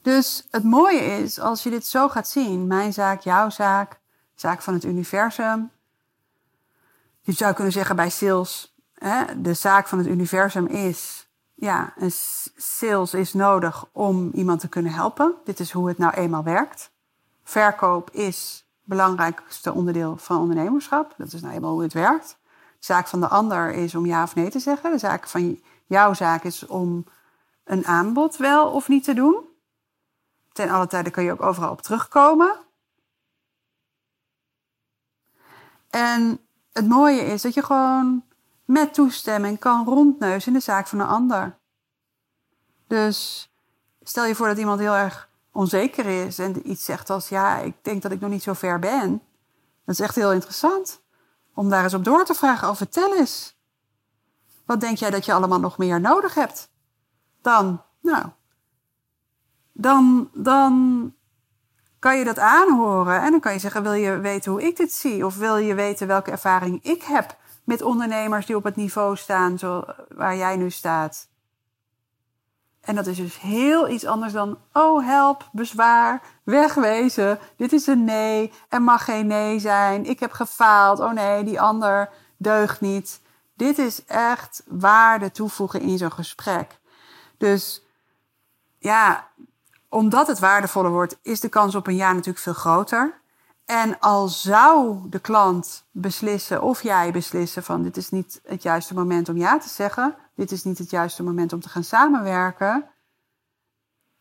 Dus 0.02 0.48
het 0.52 0.64
mooie 0.64 1.00
is, 1.00 1.40
als 1.40 1.64
je 1.64 1.70
dit 1.70 1.86
zo 1.86 2.10
gaat 2.10 2.28
zien, 2.28 2.68
mijn 2.68 2.94
zaak, 2.94 3.22
jouw 3.22 3.50
zaak, 3.50 4.00
zaak 4.36 4.62
van 4.62 4.74
het 4.74 4.84
universum. 4.84 5.72
Je 7.22 7.32
zou 7.32 7.54
kunnen 7.54 7.74
zeggen 7.74 7.96
bij 7.96 8.10
sales, 8.10 8.76
hè, 8.94 9.42
de 9.42 9.54
zaak 9.54 9.88
van 9.88 9.98
het 9.98 10.08
universum 10.08 10.66
is, 10.66 11.28
ja, 11.54 11.94
een 11.98 12.12
sales 12.56 13.14
is 13.14 13.34
nodig 13.34 13.86
om 13.92 14.32
iemand 14.34 14.60
te 14.60 14.68
kunnen 14.68 14.92
helpen. 14.92 15.36
Dit 15.44 15.60
is 15.60 15.72
hoe 15.72 15.88
het 15.88 15.98
nou 15.98 16.14
eenmaal 16.14 16.44
werkt. 16.44 16.92
Verkoop 17.44 18.12
is 18.12 18.66
het 18.78 18.88
belangrijkste 18.88 19.74
onderdeel 19.74 20.18
van 20.18 20.40
ondernemerschap. 20.40 21.14
Dat 21.18 21.34
is 21.34 21.42
nou 21.42 21.54
eenmaal 21.54 21.72
hoe 21.72 21.84
het 21.84 21.94
werkt. 21.94 22.38
De 22.88 22.94
zaak 22.94 23.08
van 23.08 23.20
de 23.20 23.28
ander 23.28 23.74
is 23.74 23.96
om 23.96 24.06
ja 24.06 24.24
of 24.24 24.36
nee 24.36 24.50
te 24.50 24.60
zeggen. 24.60 24.92
De 24.92 24.98
zaak 24.98 25.28
van 25.28 25.60
jouw 25.86 26.14
zaak 26.14 26.44
is 26.44 26.66
om 26.66 27.06
een 27.64 27.86
aanbod 27.86 28.38
wel 28.38 28.72
of 28.72 28.88
niet 28.88 29.04
te 29.04 29.14
doen. 29.14 29.46
Ten 30.52 30.70
alle 30.70 30.88
tijden 30.88 31.12
kun 31.12 31.24
je 31.24 31.32
ook 31.32 31.42
overal 31.42 31.72
op 31.72 31.82
terugkomen. 31.82 32.58
En 35.90 36.40
het 36.72 36.88
mooie 36.88 37.22
is 37.22 37.42
dat 37.42 37.54
je 37.54 37.64
gewoon 37.64 38.24
met 38.66 38.94
toestemming 38.94 39.60
kan 39.60 39.86
rondneuzen 39.86 40.48
in 40.48 40.58
de 40.58 40.64
zaak 40.64 40.88
van 40.88 41.00
een 41.00 41.08
ander. 41.08 41.58
Dus 42.88 43.50
stel 44.02 44.26
je 44.26 44.36
voor 44.36 44.48
dat 44.48 44.58
iemand 44.58 44.80
heel 44.80 44.96
erg 44.96 45.30
onzeker 45.52 46.06
is 46.26 46.40
en 46.40 46.70
iets 46.70 46.86
zegt 46.86 47.10
als 47.10 47.30
ja, 47.30 47.58
ik 47.58 47.76
denk 47.82 48.02
dat 48.02 48.12
ik 48.12 48.20
nog 48.20 48.30
niet 48.30 48.44
zo 48.44 48.54
ver 48.54 48.80
ben. 48.80 49.22
Dat 49.86 49.96
is 49.96 50.00
echt 50.00 50.16
heel 50.16 50.32
interessant 50.32 51.06
om 51.58 51.70
daar 51.70 51.84
eens 51.84 51.94
op 51.94 52.04
door 52.04 52.26
te 52.26 52.34
vragen. 52.34 52.70
Oh, 52.70 52.76
vertel 52.76 53.16
eens. 53.16 53.58
Wat 54.66 54.80
denk 54.80 54.98
jij 54.98 55.10
dat 55.10 55.26
je 55.26 55.34
allemaal 55.34 55.60
nog 55.60 55.78
meer 55.78 56.02
nodig 56.02 56.34
hebt? 56.34 56.70
Dan, 57.42 57.82
nou, 58.02 58.26
dan, 59.72 60.30
dan 60.34 61.14
kan 62.00 62.18
je 62.18 62.24
dat 62.24 62.40
aanhoren 62.40 63.22
en 63.22 63.32
dan 63.32 63.40
kan 63.40 63.54
je 63.54 63.60
zeggen: 63.60 63.84
Wil 63.84 63.94
je 63.94 64.20
weten 64.20 64.52
hoe 64.52 64.64
ik 64.64 64.78
dit 64.78 64.92
zie? 64.92 65.26
Of 65.26 65.38
wil 65.38 65.58
je 65.58 65.74
weten 65.74 66.08
welke 66.08 66.32
ervaring 66.32 66.84
ik 66.84 67.04
heb 67.04 67.38
met 67.64 67.82
ondernemers 67.82 68.46
die 68.46 68.56
op 68.56 68.64
het 68.64 68.76
niveau 68.76 69.16
staan 69.16 69.60
waar 70.10 70.36
jij 70.36 70.56
nu 70.56 70.70
staat? 70.70 71.28
En 72.88 72.96
dat 72.96 73.08
is 73.08 73.18
dus 73.18 73.40
heel 73.40 73.90
iets 73.90 74.06
anders 74.06 74.34
dan: 74.34 74.58
Oh, 74.74 75.06
help, 75.06 75.50
bezwaar, 75.52 76.22
wegwezen. 76.44 77.40
Dit 77.58 77.74
is 77.74 77.88
een 77.88 78.04
nee. 78.04 78.52
Er 78.70 78.82
mag 78.82 79.04
geen 79.04 79.28
nee 79.28 79.60
zijn. 79.60 80.06
Ik 80.06 80.20
heb 80.20 80.32
gefaald. 80.32 81.00
Oh 81.00 81.12
nee, 81.12 81.44
die 81.44 81.62
ander 81.62 82.10
deugt 82.38 82.82
niet. 82.82 83.22
Dit 83.54 83.78
is 83.78 84.06
echt 84.06 84.64
waarde 84.68 85.32
toevoegen 85.32 85.82
in 85.82 85.98
zo'n 85.98 86.12
gesprek. 86.12 86.80
Dus 87.38 87.84
ja, 88.80 89.28
omdat 89.90 90.28
het 90.28 90.40
waardevoller 90.40 90.92
wordt, 90.92 91.18
is 91.22 91.40
de 91.40 91.50
kans 91.50 91.76
op 91.76 91.88
een 91.88 91.96
ja 91.96 92.12
natuurlijk 92.12 92.44
veel 92.44 92.54
groter. 92.54 93.22
En 93.66 94.00
al 94.00 94.28
zou 94.28 95.00
de 95.10 95.20
klant 95.20 95.86
beslissen 95.92 96.62
of 96.62 96.84
jij 96.84 97.12
beslissen 97.12 97.64
van 97.64 97.84
dit 97.84 97.98
is 97.98 98.10
niet 98.10 98.42
het 98.44 98.64
juiste 98.64 98.94
moment 98.94 99.30
om 99.30 99.38
ja 99.38 99.58
te 99.58 99.70
zeggen, 99.70 100.16
dit 100.38 100.52
is 100.52 100.64
niet 100.64 100.78
het 100.78 100.90
juiste 100.90 101.24
moment 101.24 101.54
om 101.54 101.60
te 101.60 101.70
gaan 101.70 101.84
samenwerken. 101.84 102.86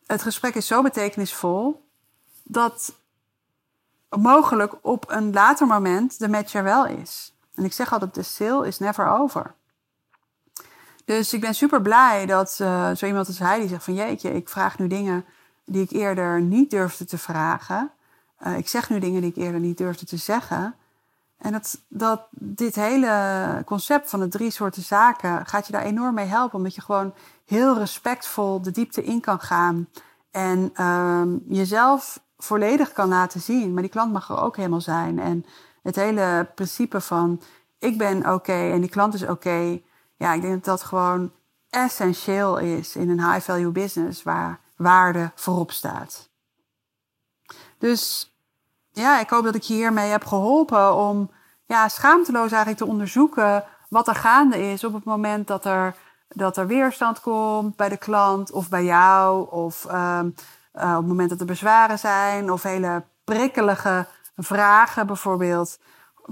Het 0.07 0.23
gesprek 0.23 0.55
is 0.55 0.67
zo 0.67 0.83
betekenisvol 0.83 1.89
dat 2.43 2.95
mogelijk 4.09 4.75
op 4.83 5.11
een 5.11 5.33
later 5.33 5.67
moment 5.67 6.19
de 6.19 6.29
match 6.29 6.55
er 6.55 6.63
wel 6.63 6.87
is. 6.87 7.37
En 7.55 7.65
ik 7.65 7.73
zeg 7.73 7.93
altijd, 7.93 8.15
de 8.15 8.23
sale 8.23 8.67
is 8.67 8.79
never 8.79 9.09
over. 9.09 9.55
Dus 11.05 11.33
ik 11.33 11.41
ben 11.41 11.55
super 11.55 11.83
blij 11.83 12.27
dat 12.27 12.59
uh, 12.63 12.95
zo 12.95 13.07
iemand 13.07 13.27
als 13.27 13.39
hij 13.39 13.59
die 13.59 13.69
zegt 13.69 13.85
van 13.85 13.95
jeetje, 13.95 14.35
ik 14.35 14.49
vraag 14.49 14.79
nu 14.79 14.87
dingen 14.87 15.25
die 15.65 15.83
ik 15.83 15.91
eerder 15.91 16.41
niet 16.41 16.71
durfde 16.71 17.05
te 17.05 17.19
vragen. 17.19 17.91
Uh, 18.47 18.57
ik 18.57 18.69
zeg 18.69 18.91
nu 18.91 18.99
dingen 18.99 19.21
die 19.21 19.31
ik 19.31 19.37
eerder 19.37 19.61
niet 19.61 19.79
durfde 19.79 20.07
te 20.07 20.17
zeggen. 20.17 20.75
En 21.39 21.53
dat, 21.53 21.85
dat 21.89 22.27
dit 22.31 22.75
hele 22.75 23.63
concept 23.65 24.11
van 24.11 24.21
de 24.21 24.29
drie 24.29 24.51
soorten 24.51 24.83
zaken 24.83 25.47
gaat 25.47 25.67
je 25.67 25.73
daar 25.73 25.83
enorm 25.83 26.15
mee 26.15 26.27
helpen. 26.27 26.59
Omdat 26.59 26.75
je 26.75 26.81
gewoon 26.81 27.15
heel 27.45 27.79
respectvol 27.79 28.63
de 28.63 28.71
diepte 28.71 29.05
in 29.05 29.21
kan 29.21 29.41
gaan. 29.41 29.89
En 30.31 30.85
um, 30.85 31.45
jezelf 31.49 32.21
volledig 32.39 32.93
kan 32.93 33.09
laten 33.09 33.41
zien. 33.41 33.73
Maar 33.73 33.83
die 33.83 33.91
klant 33.91 34.13
mag 34.13 34.29
er 34.29 34.41
ook 34.41 34.57
helemaal 34.57 34.81
zijn. 34.81 35.19
En 35.19 35.45
het 35.83 35.97
hele 35.97 36.49
principe 36.55 37.01
van 37.01 37.41
ik 37.79 37.99
ben 37.99 38.33
oké 38.33 38.71
en 38.71 38.81
die 38.81 38.91
klant 38.91 39.15
is 39.15 39.27
oké. 39.27 39.81
ja, 40.17 40.33
ik 40.33 40.41
denk 40.41 40.55
dat 40.55 40.65
dat 40.65 40.83
gewoon 40.83 41.33
essentieel 41.71 42.59
is 42.59 42.97
in 42.97 43.11
een 43.11 43.33
high 43.33 43.45
value 43.45 43.71
business 43.71 44.23
waar 44.23 44.61
waarde 44.77 45.33
voorop 45.35 45.71
staat. 45.73 46.29
Dus 47.79 48.35
ja, 49.01 49.21
ik 49.21 49.31
hoop 49.31 49.45
dat 49.45 49.55
ik 49.55 49.63
je 49.63 49.75
hiermee 49.75 50.11
heb 50.11 50.25
geholpen 50.25 50.95
om 50.95 51.31
ja, 51.67 51.89
schaamteloos 51.89 52.51
eigenlijk 52.51 52.79
te 52.79 52.87
onderzoeken 52.87 53.65
wat 53.89 54.09
er 54.09 54.15
gaande 54.15 54.71
is 54.73 54.85
op 54.85 54.95
het 54.95 55.05
moment 55.05 55.47
dat 55.47 55.65
er, 55.65 55.95
dat 56.29 56.57
er 56.57 56.67
weerstand 56.67 57.21
komt 57.21 57.77
bij 57.77 57.89
de 57.89 57.97
klant 57.97 58.51
of 58.51 58.69
bij 58.69 58.85
jou. 58.85 59.51
Of 59.51 59.85
um, 59.85 60.35
uh, 60.75 60.91
op 60.91 60.97
het 60.97 61.07
moment 61.07 61.31
dat 61.31 61.41
er 61.41 61.47
bezwaren 61.47 61.99
zijn 61.99 62.51
of 62.51 62.63
hele 62.63 63.03
prikkelige 63.25 64.07
vragen 64.37 65.07
bijvoorbeeld. 65.07 65.79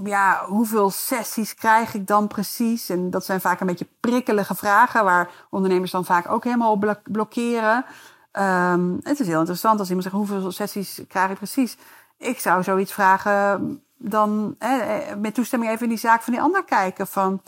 Ja, 0.03 0.45
hoeveel 0.45 0.89
sessies 0.89 1.55
krijg 1.55 1.93
ik 1.93 2.07
dan 2.07 2.27
precies? 2.27 2.89
En 2.89 3.09
dat 3.09 3.25
zijn 3.25 3.41
vaak 3.41 3.59
een 3.59 3.67
beetje 3.67 3.87
prikkelige 3.99 4.55
vragen 4.55 5.03
waar 5.03 5.29
ondernemers 5.49 5.91
dan 5.91 6.05
vaak 6.05 6.31
ook 6.31 6.43
helemaal 6.43 6.71
op 6.71 6.99
blokkeren. 7.03 7.85
Um, 8.31 8.99
het 9.03 9.19
is 9.19 9.27
heel 9.27 9.39
interessant 9.39 9.79
als 9.79 9.87
iemand 9.87 10.03
zegt 10.07 10.17
hoeveel 10.17 10.51
sessies 10.51 11.01
krijg 11.07 11.31
ik 11.31 11.37
precies. 11.37 11.77
Ik 12.25 12.39
zou 12.39 12.63
zoiets 12.63 12.93
vragen 12.93 13.83
dan 13.97 14.55
eh, 14.59 15.15
met 15.17 15.33
toestemming 15.33 15.71
even 15.71 15.83
in 15.83 15.89
die 15.89 15.97
zaak 15.97 16.21
van 16.21 16.33
die 16.33 16.41
ander 16.41 16.63
kijken. 16.63 17.07
Van 17.07 17.41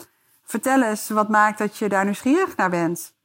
vertel 0.44 0.82
eens 0.82 1.08
wat 1.08 1.28
maakt 1.28 1.58
dat 1.58 1.76
je 1.76 1.88
daar 1.88 2.04
nieuwsgierig 2.04 2.56
naar 2.56 2.70
bent. 2.70 3.16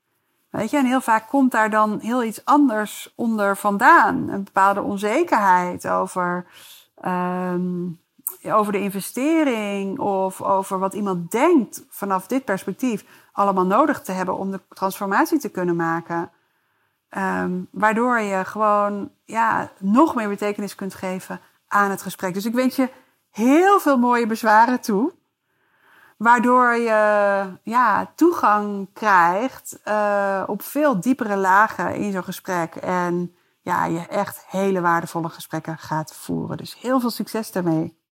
Weet 0.50 0.70
je, 0.70 0.78
en 0.78 0.86
heel 0.86 1.02
vaak 1.02 1.28
komt 1.28 1.52
daar 1.52 1.70
dan 1.70 2.00
heel 2.00 2.24
iets 2.24 2.46
anders 2.46 3.14
onder 3.16 3.58
vandaan. 3.58 4.30
Een 4.30 4.44
bepaalde 4.44 4.82
onzekerheid 4.82 5.88
over, 5.88 6.46
um, 7.06 8.00
over 8.44 8.72
de 8.72 8.80
investering 8.80 10.00
of 10.00 10.42
over 10.42 10.80
wat 10.80 10.94
iemand 10.94 11.32
denkt 11.32 11.86
vanaf 11.90 12.28
dit 12.28 12.46
perspectief 12.46 13.06
allemaal 13.32 13.66
nodig 13.66 14.02
te 14.02 14.12
hebben 14.12 14.38
om 14.38 14.52
de 14.52 14.60
transformatie 14.70 15.40
te 15.40 15.50
kunnen 15.50 15.76
maken. 15.76 16.32
Um, 17.18 17.68
waardoor 17.72 18.20
je 18.20 18.46
gewoon 18.46 19.12
ja, 19.26 19.72
nog 19.80 20.16
meer 20.16 20.30
betekenis 20.30 20.76
kunt 20.76 20.94
geven 20.94 21.40
aan 21.68 21.90
het 21.90 22.02
gesprek. 22.02 22.34
Dus 22.34 22.46
ik 22.46 22.54
wens 22.54 22.76
je 22.76 22.90
heel 23.30 23.80
veel 23.80 23.98
mooie 23.98 24.28
bezwaren 24.28 24.82
toe. 24.82 25.14
Waardoor 26.18 26.74
je 26.74 27.58
ja, 27.64 28.12
toegang 28.16 28.90
krijgt 28.94 29.80
uh, 29.88 30.44
op 30.46 30.62
veel 30.62 31.00
diepere 31.00 31.38
lagen 31.38 31.96
in 31.96 32.12
zo'n 32.12 32.24
gesprek. 32.24 32.76
En 32.76 33.36
ja, 33.62 33.86
je 33.86 34.08
echt 34.08 34.46
hele 34.48 34.82
waardevolle 34.82 35.30
gesprekken 35.30 35.78
gaat 35.78 36.14
voeren. 36.14 36.58
Dus 36.58 36.80
heel 36.80 37.00
veel 37.00 37.10
succes 37.10 37.52
daarmee. 37.52 38.02